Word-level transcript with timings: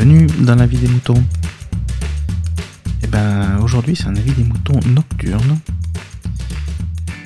Bienvenue 0.00 0.28
dans 0.46 0.54
la 0.54 0.66
vie 0.66 0.78
des 0.78 0.86
moutons. 0.86 1.20
Et 3.02 3.08
ben 3.08 3.58
aujourd'hui 3.64 3.96
c'est 3.96 4.06
un 4.06 4.14
avis 4.14 4.30
des 4.30 4.44
moutons 4.44 4.78
nocturne. 4.94 5.58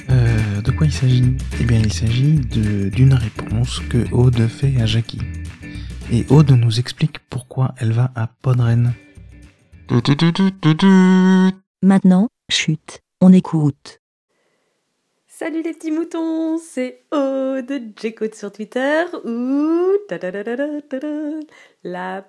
Euh, 0.09 0.63
de 0.63 0.71
quoi 0.71 0.87
il 0.87 0.93
s'agit? 0.93 1.37
Eh 1.61 1.65
bien 1.65 1.81
il 1.81 1.93
s'agit 1.93 2.37
d'une 2.41 3.13
réponse 3.13 3.81
que 3.91 4.11
Aude 4.11 4.49
fait 4.49 4.81
à 4.81 4.87
Jackie. 4.87 5.21
Et 6.11 6.25
Aude 6.31 6.53
nous 6.53 6.81
explique 6.81 7.19
pourquoi 7.29 7.75
elle 7.77 7.93
va 7.93 8.11
à 8.15 8.27
Podren. 8.27 8.95
Maintenant, 11.83 12.29
chute, 12.51 13.03
on 13.21 13.35
écoute. 13.35 14.01
Salut 15.27 15.63
les 15.63 15.75
petits 15.75 15.91
moutons, 15.91 16.57
c'est 16.57 17.05
Aude 17.13 17.93
J'écoute 18.01 18.35
sur 18.35 18.51
Twitter 18.51 19.05
ou 19.27 19.93
la 21.85 22.25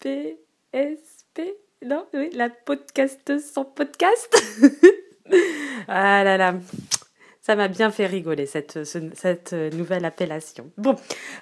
PSP, 0.00 1.42
non, 1.84 2.06
oui, 2.14 2.30
la 2.32 2.48
podcast 2.50 3.38
sans 3.38 3.64
podcast. 3.64 4.34
ah 5.88 6.24
là 6.24 6.36
là, 6.36 6.54
ça 7.40 7.56
m'a 7.56 7.68
bien 7.68 7.90
fait 7.90 8.06
rigoler 8.06 8.46
cette, 8.46 9.52
nouvelle 9.52 10.04
appellation. 10.04 10.70
Bon, 10.78 10.96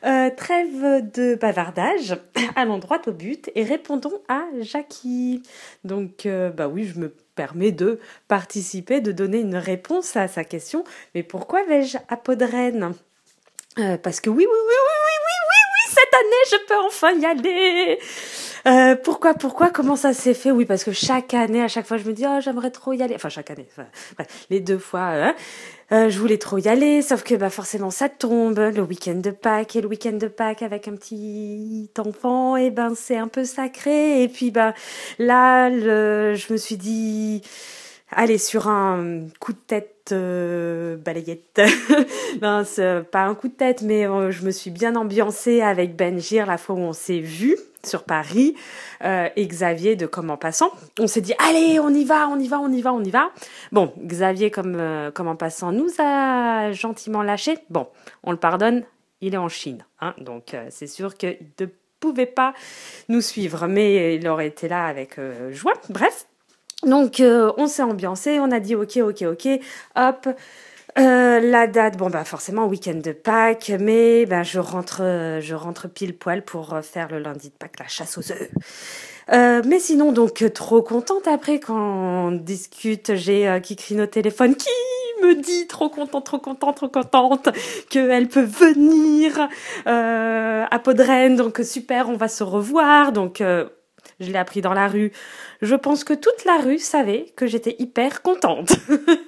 euh, 0.05 0.31
trêve 0.37 1.11
de 1.13 1.35
bavardage, 1.35 2.17
allons 2.57 2.79
droit 2.79 3.01
au 3.07 3.13
but 3.13 3.51
et 3.55 3.63
répondons 3.63 4.23
à 4.29 4.45
Jackie. 4.61 5.43
Donc, 5.85 6.27
euh, 6.27 6.51
bah 6.51 6.67
oui, 6.67 6.85
je 6.85 6.99
me 6.99 7.09
permets 7.35 7.73
de 7.73 8.01
participer, 8.27 9.01
de 9.01 9.13
donner 9.13 9.41
une 9.41 9.57
réponse 9.57 10.17
à 10.17 10.29
sa 10.29 10.45
question. 10.45 10.83
Mais 11.15 11.23
pourquoi 11.23 11.65
vais-je 11.65 11.99
à 12.09 12.17
Podren? 12.17 12.95
Euh, 13.79 13.97
Parce 13.99 14.21
que 14.21 14.31
oui, 14.31 14.45
oui, 14.45 14.59
oui, 14.69 14.75
oui, 14.87 14.97
oui, 15.05 15.17
oui, 15.27 15.37
oui, 15.49 15.61
oui, 15.73 15.95
cette 15.95 16.15
année, 16.15 16.45
je 16.51 16.67
peux 16.67 16.87
enfin 16.87 17.13
y 17.13 17.27
aller. 17.27 17.99
Euh, 18.67 18.97
pourquoi, 18.97 19.35
pourquoi, 19.35 19.71
comment 19.71 19.97
ça 19.97 20.13
s'est 20.13 20.35
fait? 20.35 20.51
Oui, 20.51 20.65
parce 20.65 20.85
que 20.85 20.93
chaque 20.93 21.35
année, 21.35 21.63
à 21.63 21.69
chaque 21.69 21.87
fois, 21.87 21.97
je 21.97 22.05
me 22.05 22.13
dis, 22.13 22.25
oh, 22.27 22.41
j'aimerais 22.41 22.71
trop 22.71 22.93
y 22.93 23.03
aller. 23.03 23.15
Enfin, 23.15 23.29
chaque 23.29 23.51
année, 23.51 23.69
les 24.51 24.61
deux 24.61 24.79
fois, 24.79 25.01
hein. 25.01 25.35
euh, 25.93 26.11
je 26.11 26.19
voulais 26.19 26.39
trop 26.39 26.59
y 26.59 26.69
aller, 26.69 27.03
sauf 27.03 27.23
que 27.23 27.35
bah 27.35 27.51
forcément, 27.51 27.91
ça 27.91 28.09
tombe 28.09 28.59
le 28.59 28.83
week-end 28.83 29.15
de 29.15 29.31
Pâques 29.31 29.77
et 29.77 29.81
le 29.81 29.89
week-end 29.89 30.13
de 30.13 30.29
Pâques 30.29 30.63
avec 30.63 30.89
un 30.89 30.97
petit 30.97 31.91
enfant, 31.99 32.57
et 32.57 32.71
ben 32.71 32.95
c'est 32.95 33.17
un 33.17 33.29
peu 33.29 33.45
sacré. 33.45 34.23
Et 34.23 34.29
puis 34.29 34.51
bah 34.51 34.75
là, 35.19 35.71
je 35.71 36.53
me 36.53 36.57
suis 36.57 36.77
dit, 36.77 37.43
allez 38.11 38.39
sur 38.39 38.69
un 38.69 39.27
coup 39.41 39.53
de 39.53 39.59
tête 39.67 39.95
euh, 40.13 40.97
balayette. 40.97 41.61
c'est 42.65 43.11
pas 43.11 43.25
un 43.25 43.35
coup 43.35 43.49
de 43.49 43.55
tête, 43.55 43.83
mais 43.83 44.05
je 44.05 44.45
me 44.45 44.51
suis 44.51 44.71
bien 44.71 44.97
ambiancée 44.97 45.61
avec 45.61 45.97
Benjir 45.97 46.47
la 46.47 46.59
fois 46.59 46.75
où 46.77 46.81
on 46.81 46.93
s'est 46.93 47.21
vu 47.21 47.57
sur 47.85 48.05
Paris 48.05 48.55
euh, 49.05 49.29
et 49.37 49.47
Xavier 49.47 49.97
de 49.97 50.07
Comme 50.07 50.31
en 50.31 50.37
passant. 50.37 50.71
On 50.99 51.07
s'est 51.07 51.21
dit 51.21 51.35
allez, 51.39 51.81
on 51.81 51.91
y 51.91 52.05
va, 52.05 52.29
on 52.29 52.39
y 52.39 52.49
va, 52.49 52.61
on 52.61 52.71
y 52.71 52.83
va, 52.83 52.93
on 52.93 53.03
y 53.03 53.11
va. 53.11 53.31
Bon, 53.73 53.93
Xavier 54.05 54.51
comme 54.51 54.77
euh, 54.79 55.11
comme 55.11 55.37
passant 55.37 55.73
nous 55.73 55.91
a 55.99 56.73
gentiment 56.73 57.23
lâché. 57.23 57.59
Bon, 57.71 57.89
on 58.23 58.33
le 58.33 58.39
pardonne, 58.39 58.85
il 59.21 59.35
est 59.35 59.39
en 59.39 59.49
Chine, 59.49 59.85
hein, 60.01 60.15
donc 60.19 60.55
euh, 60.55 60.67
c'est 60.71 60.87
sûr 60.87 61.17
qu'il 61.17 61.39
ne 61.61 61.67
pouvait 62.01 62.27
pas 62.27 62.55
nous 63.09 63.21
suivre, 63.21 63.67
mais 63.67 64.17
il 64.17 64.29
aurait 64.29 64.47
été 64.47 64.69
là 64.69 64.87
avec 64.87 65.19
joie. 65.51 65.75
Bref, 65.89 66.28
donc 66.85 67.23
on 67.23 67.67
s'est 67.67 67.83
ambiancé, 67.83 68.39
on 68.41 68.51
a 68.51 68.61
dit 68.61 68.75
ok, 68.75 68.99
ok, 69.03 69.23
ok, 69.23 69.49
hop. 69.97 70.29
Euh, 70.99 71.39
la 71.39 71.69
date, 71.69 71.97
bon 71.97 72.11
bah 72.11 72.25
forcément 72.25 72.67
week-end 72.67 72.99
de 73.01 73.13
Pâques, 73.13 73.71
mais 73.79 74.27
ben 74.27 74.43
je 74.43 74.59
rentre, 74.59 75.01
je 75.41 75.55
rentre 75.55 75.89
pile 75.89 76.17
poil 76.17 76.43
pour 76.45 76.75
euh, 76.75 76.83
faire 76.83 77.09
le 77.09 77.21
lundi 77.21 77.51
de 77.51 77.55
Pâques 77.55 77.79
la 77.79 77.87
chasse 77.87 78.19
aux 78.19 78.33
œufs. 78.33 78.51
Euh, 79.31 79.63
mais 79.65 79.79
sinon 79.79 80.11
donc 80.11 80.43
trop 80.55 80.83
contente 80.83 81.29
après 81.29 81.61
quand 81.61 81.77
on 81.77 82.33
discute, 82.33 83.15
j'ai 83.15 83.47
euh, 83.47 83.61
Kikrine 83.61 84.01
au 84.01 84.07
téléphone 84.07 84.57
qui 84.57 84.71
me 85.23 85.35
dit 85.35 85.69
trop 85.69 85.89
contente, 85.89 86.25
trop 86.25 86.39
contente, 86.39 86.77
trop 86.77 86.89
contente 86.89 87.49
qu'elle 87.91 88.27
peut 88.27 88.43
venir 88.43 89.49
euh, 89.87 90.65
à 90.69 90.79
Podren, 90.81 91.37
donc 91.37 91.61
super, 91.63 92.09
on 92.09 92.17
va 92.17 92.29
se 92.29 92.43
revoir, 92.43 93.13
donc 93.13 93.43
je 94.21 94.31
l'ai 94.31 94.39
appris 94.39 94.61
dans 94.61 94.73
la 94.73 94.89
rue. 94.89 95.13
Je 95.63 95.75
pense 95.75 96.05
que 96.05 96.15
toute 96.15 96.45
la 96.45 96.59
rue 96.59 96.79
savait 96.79 97.27
que 97.37 97.47
j'étais 97.47 97.77
hyper 97.79 98.23
contente. 98.23 98.73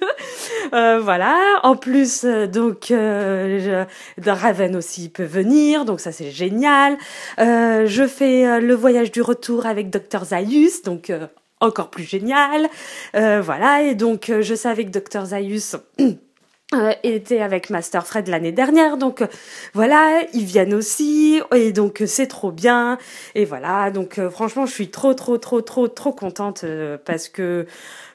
euh, 0.73 0.99
voilà. 0.99 1.37
En 1.63 1.75
plus, 1.75 2.23
euh, 2.23 2.47
donc, 2.47 2.91
euh, 2.91 3.85
Raven 4.25 4.75
aussi 4.75 5.09
peut 5.09 5.23
venir, 5.23 5.85
donc 5.85 5.99
ça 5.99 6.11
c'est 6.11 6.31
génial. 6.31 6.97
Je 7.37 8.07
fais 8.07 8.59
le 8.59 8.73
voyage 8.73 9.11
du 9.11 9.21
retour 9.21 9.65
avec 9.65 9.89
Dr 9.89 10.25
Zayus, 10.25 10.83
donc 10.83 11.11
encore 11.59 11.89
plus 11.89 12.03
génial. 12.03 12.69
voilà. 13.13 13.83
Et 13.83 13.95
donc, 13.95 14.31
je 14.41 14.55
savais 14.55 14.85
que 14.85 14.91
Dr 14.91 15.25
Zayus 15.25 15.75
euh, 16.73 16.93
était 17.03 17.41
avec 17.41 17.69
Master 17.69 18.07
Fred 18.07 18.29
l'année 18.29 18.53
dernière, 18.53 18.95
donc 18.95 19.21
euh, 19.21 19.27
voilà, 19.73 20.21
ils 20.33 20.45
viennent 20.45 20.73
aussi, 20.73 21.41
et 21.53 21.73
donc 21.73 22.01
euh, 22.01 22.05
c'est 22.07 22.27
trop 22.27 22.49
bien, 22.49 22.97
et 23.35 23.43
voilà, 23.43 23.91
donc 23.91 24.21
franchement 24.29 24.65
je 24.65 24.71
suis 24.71 24.89
trop 24.89 25.13
trop 25.13 25.37
trop 25.37 25.59
trop 25.59 25.89
trop 25.89 26.13
contente 26.13 26.63
parce 27.03 27.27
que 27.27 27.65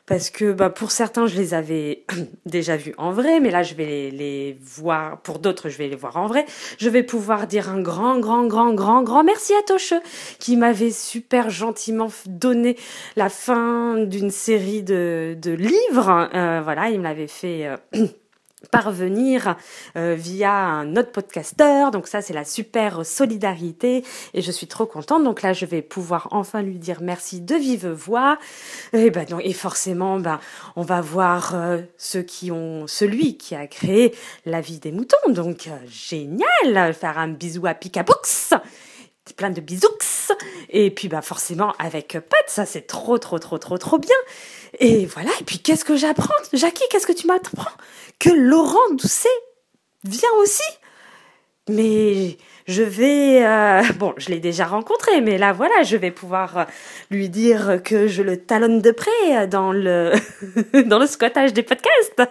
parce 0.07 0.31
que 0.31 0.53
bah, 0.53 0.71
pour 0.71 0.91
certains 0.91 1.27
je 1.27 1.37
les 1.37 1.53
avais 1.53 2.07
déjà 2.47 2.79
vus 2.79 2.95
en 2.97 3.13
vrai, 3.13 3.41
mais 3.41 3.51
là 3.51 3.63
je 3.63 3.75
vais 3.75 3.85
les, 3.85 4.11
les 4.11 4.59
voir, 4.63 5.21
pour 5.21 5.39
d'autres 5.39 5.69
je 5.69 5.77
vais 5.77 5.89
les 5.89 5.97
voir 5.97 6.17
en 6.17 6.27
vrai, 6.27 6.47
je 6.79 6.89
vais 6.89 7.03
pouvoir 7.03 7.47
dire 7.47 7.69
un 7.69 7.83
grand 7.83 8.19
grand 8.21 8.47
grand 8.47 8.73
grand 8.73 9.03
grand 9.03 9.23
merci 9.23 9.53
à 9.53 9.63
Toche 9.65 9.93
qui 10.39 10.57
m'avait 10.57 10.93
super 10.93 11.51
gentiment 11.51 12.09
donné 12.25 12.79
la 13.17 13.29
fin 13.29 13.99
d'une 13.99 14.31
série 14.31 14.83
de, 14.83 15.37
de 15.39 15.51
livres, 15.51 16.31
voilà, 16.65 16.89
il 16.89 17.01
me 17.01 17.05
l'avait 17.05 17.29
fait 17.29 17.69
parvenir 18.69 19.57
euh, 19.97 20.15
via 20.17 20.55
un 20.55 20.97
autre 20.97 21.13
podcasteur. 21.13 21.91
Donc 21.91 22.09
ça, 22.09 22.23
c'est 22.23 22.33
la 22.33 22.45
super 22.45 23.05
solidarité 23.05 24.05
et 24.35 24.43
je 24.43 24.51
suis 24.51 24.67
trop 24.67 24.87
contente. 24.87 25.25
Donc 25.25 25.43
là, 25.43 25.53
je 25.53 25.67
vais 25.67 25.83
pouvoir 25.83 26.29
enfin 26.31 26.63
lui 26.63 26.79
dire 26.79 26.99
merci 27.01 27.41
de 27.41 27.55
vive 27.55 27.89
voix. 27.89 28.39
Et 28.93 29.11
ben 29.11 29.27
et 29.43 29.53
forcément, 29.53 30.19
ben 30.19 30.41
on 30.77 30.83
va 30.83 31.01
voir 31.01 31.55
euh, 31.55 31.79
ceux 31.99 32.23
qui 32.23 32.51
ont 32.51 32.87
celui 32.87 33.37
qui 33.37 33.55
a 33.55 33.67
créé 33.67 34.15
la 34.45 34.61
vie 34.61 34.79
des 34.79 34.93
moutons. 34.93 35.17
Donc 35.29 35.67
euh, 35.69 35.77
génial, 35.89 36.95
faire 36.95 37.19
un 37.19 37.29
bisou 37.29 37.67
à 37.67 37.75
Picabooks 37.75 38.55
plein 39.35 39.51
de 39.51 39.61
bisous. 39.61 39.89
Et 40.71 40.91
puis 40.91 41.09
bah 41.09 41.23
forcément 41.23 41.75
avec 41.79 42.13
Pat, 42.13 42.45
ça 42.49 42.67
c'est 42.67 42.87
trop 42.87 43.19
trop 43.19 43.39
trop 43.39 43.59
trop 43.59 43.79
trop 43.79 43.99
bien. 43.99 44.17
Et 44.79 45.07
voilà, 45.07 45.31
et 45.41 45.45
puis 45.45 45.59
qu'est-ce 45.59 45.85
que 45.85 45.97
j'apprends? 45.97 46.35
Jackie, 46.53 46.85
qu'est-ce 46.91 47.07
que 47.07 47.13
tu 47.13 47.27
m'apprends? 47.27 47.71
Que 48.19 48.31
Laurent 48.31 48.91
Doucet 48.93 49.29
vient 50.05 50.33
aussi. 50.41 50.63
Mais 51.69 52.37
je 52.69 52.83
vais, 52.83 53.45
euh, 53.45 53.83
bon, 53.99 54.15
je 54.19 54.29
l'ai 54.29 54.39
déjà 54.39 54.67
rencontré, 54.67 55.21
mais 55.21 55.37
là 55.37 55.53
voilà, 55.53 55.83
je 55.83 55.97
vais 55.97 56.13
pouvoir 56.13 56.59
euh, 56.59 56.65
lui 57.11 57.29
dire 57.29 57.81
que 57.83 58.07
je 58.07 58.23
le 58.23 58.37
talonne 58.37 58.81
de 58.81 58.93
près 58.93 59.49
dans 59.49 59.73
le 59.73 60.13
dans 60.87 61.01
le 61.01 61.07
squattage 61.07 61.53
des 61.53 61.65
podcasts. 61.65 62.23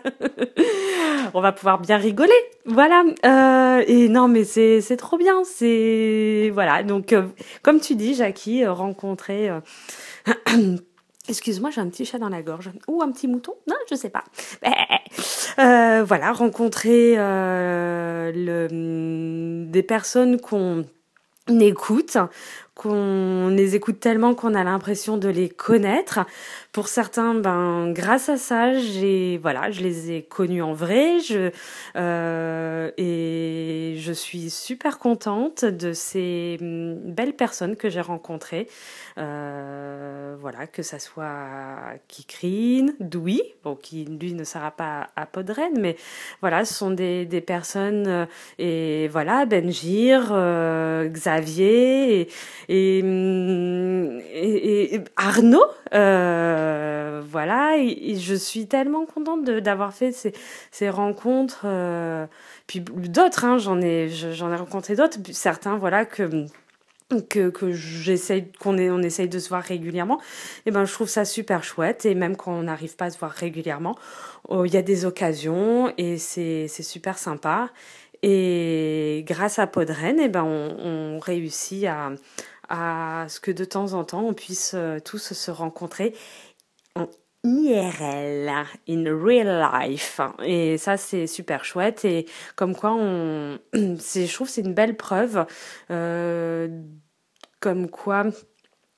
On 1.33 1.41
va 1.41 1.51
pouvoir 1.51 1.79
bien 1.81 1.97
rigoler, 1.97 2.31
voilà. 2.65 3.03
Euh, 3.25 3.83
et 3.87 4.07
non, 4.07 4.29
mais 4.29 4.45
c'est 4.45 4.79
c'est 4.79 4.97
trop 4.97 5.17
bien, 5.17 5.43
c'est 5.43 6.49
voilà. 6.53 6.83
Donc 6.83 7.13
comme 7.61 7.81
tu 7.81 7.95
dis, 7.95 8.13
Jackie, 8.15 8.65
rencontrer 8.65 9.49
Excuse-moi, 11.27 11.71
j'ai 11.71 11.81
un 11.81 11.89
petit 11.89 12.05
chat 12.05 12.19
dans 12.19 12.29
la 12.29 12.43
gorge. 12.43 12.69
Ou 12.87 13.01
un 13.01 13.11
petit 13.11 13.27
mouton 13.27 13.53
Non, 13.67 13.75
je 13.89 13.95
sais 13.95 14.09
pas. 14.09 14.23
Euh, 15.57 16.03
voilà, 16.03 16.33
rencontrer 16.33 17.15
euh, 17.17 18.31
le, 18.33 19.65
des 19.65 19.83
personnes 19.83 20.39
qu'on 20.39 20.85
écoute, 21.47 22.17
qu'on 22.75 23.47
les 23.47 23.75
écoute 23.75 23.99
tellement 23.99 24.35
qu'on 24.35 24.53
a 24.53 24.63
l'impression 24.63 25.17
de 25.17 25.29
les 25.29 25.49
connaître. 25.49 26.19
Pour 26.73 26.89
certains, 26.89 27.33
ben 27.33 27.91
grâce 27.91 28.27
à 28.27 28.37
ça, 28.37 28.77
j'ai 28.77 29.39
voilà, 29.41 29.71
je 29.71 29.81
les 29.81 30.11
ai 30.11 30.23
connus 30.23 30.61
en 30.61 30.73
vrai. 30.73 31.19
Je 31.21 31.51
euh, 31.95 32.91
et 32.97 33.95
je 33.97 34.11
suis 34.11 34.49
super 34.49 34.99
contente 34.99 35.63
de 35.63 35.93
ces 35.93 36.57
mm, 36.59 37.13
belles 37.13 37.33
personnes 37.33 37.77
que 37.77 37.89
j'ai 37.89 38.01
rencontrées. 38.01 38.67
Euh, 39.17 40.35
voilà, 40.41 40.67
que 40.67 40.83
ça 40.83 40.99
soit 40.99 41.95
Kikrine, 42.09 42.93
Doui, 42.99 43.41
bon 43.63 43.75
qui 43.75 44.03
lui 44.03 44.33
ne 44.33 44.43
sera 44.43 44.71
pas 44.71 45.09
à 45.15 45.25
Podren, 45.25 45.71
mais 45.79 45.95
voilà, 46.41 46.65
ce 46.65 46.73
sont 46.73 46.91
des, 46.91 47.25
des 47.25 47.39
personnes 47.39 48.07
euh, 48.07 48.25
et 48.59 49.07
voilà 49.07 49.45
Benjir, 49.45 50.31
euh, 50.31 51.07
Xavier 51.07 52.21
et, 52.21 52.27
et, 52.69 53.01
Arnaud, 55.17 55.65
euh, 55.93 57.21
voilà, 57.29 57.75
je 57.77 58.35
suis 58.35 58.67
tellement 58.67 59.05
contente 59.05 59.43
d'avoir 59.43 59.93
fait 59.93 60.11
ces, 60.11 60.33
ces 60.71 60.89
rencontres. 60.89 61.63
Euh, 61.65 62.25
puis 62.67 62.81
d'autres, 62.81 63.45
hein, 63.45 63.57
j'en 63.57 63.81
ai, 63.81 64.09
j'en 64.09 64.51
ai 64.51 64.55
rencontré 64.55 64.95
d'autres, 64.95 65.17
certains, 65.31 65.77
voilà, 65.77 66.05
que 66.05 66.47
que, 67.29 67.49
que 67.49 67.71
qu'on 68.59 68.77
on 68.79 69.03
essaye 69.03 69.29
de 69.29 69.37
se 69.37 69.49
voir 69.49 69.61
régulièrement 69.61 70.19
et 70.65 70.71
ben 70.71 70.85
je 70.85 70.93
trouve 70.93 71.07
ça 71.07 71.23
super 71.23 71.63
chouette 71.63 72.05
et 72.05 72.15
même 72.15 72.35
quand 72.35 72.51
on 72.51 72.63
n'arrive 72.63 72.95
pas 72.95 73.05
à 73.05 73.09
se 73.11 73.19
voir 73.19 73.31
régulièrement 73.31 73.95
oh, 74.49 74.65
il 74.65 74.73
y 74.73 74.77
a 74.77 74.81
des 74.81 75.05
occasions 75.05 75.93
et 75.97 76.17
c'est 76.17 76.67
super 76.67 77.19
sympa 77.19 77.69
et 78.23 79.23
grâce 79.27 79.59
à 79.59 79.67
Podren 79.67 80.19
et 80.19 80.29
ben 80.29 80.43
on, 80.43 80.77
on 80.83 81.19
réussit 81.19 81.85
à 81.85 82.11
à 82.69 83.25
ce 83.29 83.39
que 83.39 83.51
de 83.51 83.65
temps 83.65 83.93
en 83.93 84.03
temps 84.03 84.23
on 84.25 84.33
puisse 84.33 84.73
euh, 84.75 84.99
tous 84.99 85.33
se 85.33 85.51
rencontrer 85.51 86.13
en 86.95 87.07
IRL, 87.45 88.51
in 88.89 89.03
real 89.23 89.69
life. 89.73 90.19
Et 90.43 90.77
ça, 90.77 90.97
c'est 90.97 91.27
super 91.27 91.63
chouette. 91.63 92.03
Et 92.03 92.25
comme 92.55 92.75
quoi, 92.75 92.93
on, 92.93 93.59
je 93.73 94.33
trouve 94.33 94.49
c'est 94.49 94.61
une 94.61 94.73
belle 94.73 94.97
preuve. 94.97 95.45
Euh, 95.91 96.67
comme 97.59 97.89
quoi, 97.89 98.25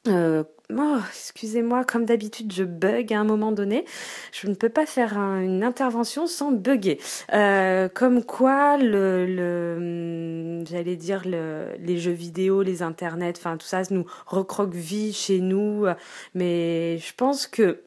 euh, 0.07 0.43
oh, 0.71 0.97
excusez-moi, 1.09 1.83
comme 1.85 2.05
d'habitude, 2.05 2.51
je 2.53 2.63
bug 2.63 3.13
à 3.13 3.19
un 3.19 3.23
moment 3.23 3.51
donné. 3.51 3.85
Je 4.31 4.47
ne 4.47 4.53
peux 4.55 4.69
pas 4.69 4.85
faire 4.85 5.17
une 5.17 5.63
intervention 5.63 6.27
sans 6.27 6.51
bugger. 6.51 6.99
Euh, 7.33 7.89
comme 7.89 8.23
quoi, 8.23 8.77
le, 8.77 9.25
le 9.25 10.63
j'allais 10.65 10.95
dire 10.95 11.23
le, 11.25 11.75
les 11.79 11.97
jeux 11.97 12.11
vidéo, 12.11 12.61
les 12.61 12.81
internets, 12.81 13.33
enfin 13.37 13.57
tout 13.57 13.67
ça, 13.67 13.81
nous 13.89 14.05
recroqueville 14.25 15.13
chez 15.13 15.39
nous. 15.39 15.85
Mais 16.33 16.97
je 16.99 17.13
pense 17.15 17.47
que 17.47 17.81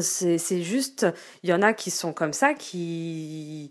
c'est 0.00 0.62
juste, 0.62 1.06
il 1.42 1.50
y 1.50 1.52
en 1.52 1.62
a 1.62 1.72
qui 1.72 1.90
sont 1.90 2.12
comme 2.12 2.32
ça, 2.32 2.54
qui 2.54 3.70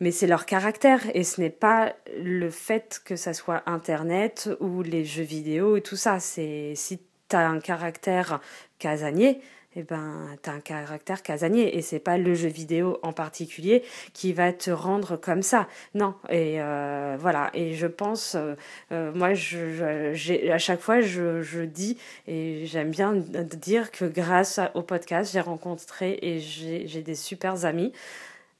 mais 0.00 0.10
c'est 0.10 0.26
leur 0.26 0.46
caractère 0.46 1.00
et 1.14 1.24
ce 1.24 1.40
n'est 1.40 1.50
pas 1.50 1.94
le 2.18 2.50
fait 2.50 3.00
que 3.04 3.16
ça 3.16 3.34
soit 3.34 3.62
internet 3.66 4.50
ou 4.60 4.82
les 4.82 5.04
jeux 5.04 5.22
vidéo 5.22 5.76
et 5.76 5.82
tout 5.82 5.96
ça. 5.96 6.20
C'est 6.20 6.72
si 6.76 7.00
tu 7.28 7.36
as 7.36 7.48
un 7.48 7.60
caractère 7.60 8.40
casanier 8.78 9.40
eh 9.74 9.82
ben 9.82 10.36
tu 10.42 10.50
as 10.50 10.52
un 10.52 10.60
caractère 10.60 11.22
casanier 11.22 11.76
et 11.76 11.82
c'est 11.82 11.98
pas 11.98 12.18
le 12.18 12.34
jeu 12.34 12.48
vidéo 12.48 12.98
en 13.02 13.12
particulier 13.12 13.82
qui 14.12 14.32
va 14.32 14.52
te 14.52 14.70
rendre 14.70 15.16
comme 15.16 15.42
ça. 15.42 15.66
Non 15.94 16.14
et 16.28 16.60
euh, 16.60 17.16
voilà. 17.18 17.50
Et 17.54 17.74
je 17.74 17.86
pense 17.86 18.34
euh, 18.34 18.54
euh, 18.92 19.12
moi 19.14 19.34
je, 19.34 20.50
à 20.50 20.58
chaque 20.58 20.80
fois 20.80 21.00
je, 21.00 21.42
je 21.42 21.62
dis 21.62 21.96
et 22.26 22.66
j'aime 22.66 22.90
bien 22.90 23.14
dire 23.14 23.90
que 23.90 24.04
grâce 24.04 24.60
au 24.74 24.82
podcast 24.82 25.32
j'ai 25.32 25.40
rencontré 25.40 26.18
et 26.20 26.40
j'ai 26.40 27.02
des 27.02 27.14
super 27.14 27.64
amis 27.64 27.92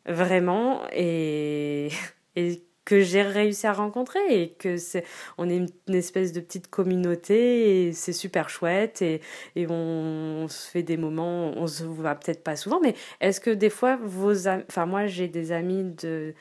vraiment 0.06 0.82
et 0.92 1.88
et 2.36 2.62
que 2.84 3.00
j'ai 3.00 3.22
réussi 3.22 3.66
à 3.66 3.72
rencontrer 3.72 4.20
et 4.30 4.50
que 4.54 4.76
c'est 4.76 5.04
on 5.38 5.48
est 5.48 5.56
une, 5.56 5.94
espèce 5.94 6.32
de 6.32 6.40
petite 6.40 6.68
communauté 6.68 7.86
et 7.86 7.92
c'est 7.92 8.12
super 8.12 8.48
chouette 8.48 9.02
et, 9.02 9.20
et 9.54 9.66
on, 9.68 10.48
se 10.48 10.68
fait 10.68 10.82
des 10.82 10.96
moments 10.96 11.52
on 11.56 11.66
se 11.68 11.84
voit 11.84 12.14
peut-être 12.16 12.42
pas 12.42 12.56
souvent 12.56 12.80
mais 12.80 12.94
est-ce 13.20 13.40
que 13.40 13.50
des 13.50 13.70
fois 13.70 13.96
vos 14.02 14.48
enfin 14.48 14.86
moi 14.86 15.06
j'ai 15.06 15.28
des 15.28 15.52
amis 15.52 15.84
de 15.84 16.34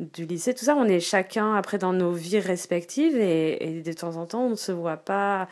du 0.00 0.24
lycée 0.24 0.54
tout 0.54 0.64
ça 0.64 0.74
on 0.76 0.86
est 0.86 1.00
chacun 1.00 1.54
après 1.54 1.78
dans 1.78 1.92
nos 1.92 2.12
vies 2.12 2.40
respectives 2.40 3.16
et, 3.16 3.82
de 3.84 3.92
temps 3.92 4.16
en 4.16 4.26
temps 4.26 4.44
on 4.44 4.50
ne 4.50 4.54
se 4.56 4.72
voit 4.72 4.96
pas 4.96 5.48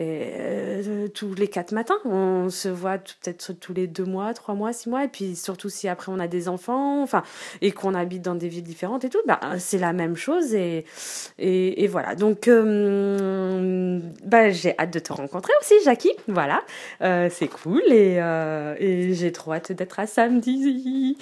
euh, 0.00 1.06
tous 1.08 1.34
les 1.34 1.48
quatre 1.48 1.72
matins. 1.72 1.98
On 2.04 2.50
se 2.50 2.68
voit 2.68 2.98
peut-être 2.98 3.52
tous 3.52 3.72
les 3.72 3.86
deux 3.86 4.04
mois, 4.04 4.34
trois 4.34 4.54
mois, 4.54 4.72
six 4.72 4.88
mois. 4.88 5.04
Et 5.04 5.08
puis 5.08 5.36
surtout 5.36 5.68
si 5.68 5.88
après 5.88 6.10
on 6.10 6.18
a 6.18 6.26
des 6.26 6.48
enfants, 6.48 7.02
enfin, 7.02 7.22
et 7.62 7.70
qu'on 7.70 7.94
habite 7.94 8.22
dans 8.22 8.34
des 8.34 8.48
villes 8.48 8.64
différentes 8.64 9.04
et 9.04 9.08
tout, 9.08 9.20
bah, 9.26 9.38
c'est 9.58 9.78
la 9.78 9.92
même 9.92 10.16
chose. 10.16 10.54
Et, 10.54 10.84
et, 11.38 11.86
voilà. 11.86 12.14
Donc, 12.14 12.48
euh, 12.48 14.00
bah, 14.24 14.50
j'ai 14.50 14.76
hâte 14.78 14.92
de 14.92 14.98
te 14.98 15.12
rencontrer 15.12 15.52
aussi, 15.60 15.74
Jackie. 15.84 16.12
Voilà. 16.28 16.62
Euh, 17.02 17.28
c'est 17.30 17.48
cool. 17.48 17.82
Et, 17.88 18.16
et 18.78 19.14
j'ai 19.14 19.32
trop 19.32 19.52
hâte 19.52 19.72
d'être 19.72 20.00
à 20.00 20.06
samedi. 20.06 21.16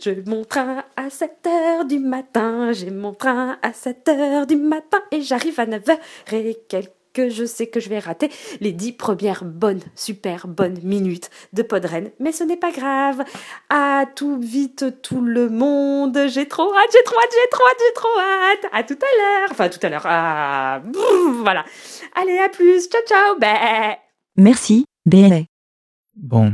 J'ai 0.00 0.22
mon 0.26 0.44
train 0.44 0.84
à 0.96 1.05
7 1.10 1.46
heures 1.46 1.84
du 1.84 1.98
matin. 1.98 2.72
J'ai 2.72 2.90
mon 2.90 3.14
train 3.14 3.58
à 3.62 3.72
7 3.72 4.08
heures 4.08 4.46
du 4.46 4.56
matin. 4.56 4.98
Et 5.12 5.22
j'arrive 5.22 5.58
à 5.60 5.66
9 5.66 5.82
h 5.84 5.98
et 6.34 6.58
quelques 6.68 6.96
que 7.16 7.30
je 7.30 7.46
sais 7.46 7.66
que 7.66 7.80
je 7.80 7.88
vais 7.88 7.98
rater 7.98 8.30
les 8.60 8.72
dix 8.72 8.92
premières 8.92 9.42
bonnes, 9.42 9.80
super 9.94 10.46
bonnes 10.46 10.78
minutes 10.82 11.30
de 11.54 11.62
Podren. 11.62 12.10
Mais 12.20 12.30
ce 12.30 12.44
n'est 12.44 12.58
pas 12.58 12.72
grave. 12.72 13.24
À 13.70 14.04
tout 14.14 14.38
vite 14.38 15.00
tout 15.00 15.22
le 15.22 15.48
monde. 15.48 16.18
J'ai 16.28 16.46
trop 16.46 16.70
hâte, 16.74 16.90
j'ai 16.92 17.02
trop 17.04 17.16
hâte, 17.16 17.32
j'ai 17.32 17.50
trop 17.50 17.64
hâte, 17.64 17.80
j'ai 17.80 17.94
trop 17.94 18.18
hâte. 18.20 18.70
À 18.70 18.82
tout 18.82 18.98
à 19.00 19.16
l'heure. 19.16 19.48
Enfin, 19.50 19.68
tout 19.70 19.78
à 19.82 19.88
l'heure. 19.88 20.04
Ah, 20.04 20.82
voilà. 21.40 21.64
Allez, 22.14 22.38
à 22.38 22.50
plus. 22.50 22.86
Ciao, 22.90 23.00
ciao. 23.08 23.38
Bah. 23.38 23.96
Merci, 24.36 24.84
BLA. 25.06 25.44
Bon, 26.16 26.52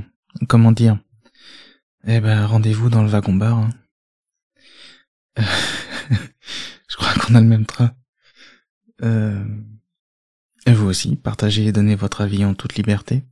comment 0.49 0.71
dire? 0.71 0.97
Eh 2.07 2.21
ben, 2.21 2.47
rendez-vous 2.47 2.89
dans 2.89 3.03
le 3.03 3.09
wagon-bar. 3.09 3.59
Hein. 3.59 3.71
je 6.89 6.97
crois 6.97 7.13
qu'on 7.15 7.35
a 7.35 7.41
le 7.41 7.47
même 7.47 7.67
train. 7.67 7.93
Euh... 9.03 9.45
Et 10.67 10.73
vous 10.73 10.87
aussi, 10.87 11.17
partagez 11.17 11.67
et 11.67 11.73
donnez 11.73 11.97
votre 11.97 12.21
avis 12.21 12.45
en 12.45 12.55
toute 12.55 12.77
liberté. 12.77 13.25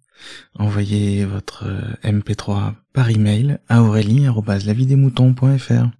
Envoyez 0.58 1.25
votre 1.25 1.67
euh, 1.67 1.94
MP3 2.02 2.75
par 2.93 3.08
email 3.11 3.58
à 3.69 3.82
aurélie.lavidemouton.fr. 3.82 5.91